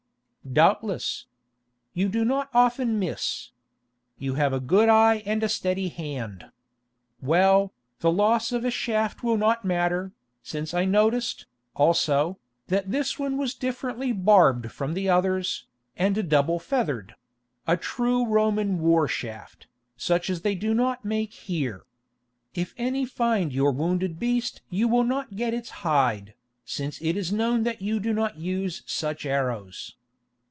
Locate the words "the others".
14.95-15.67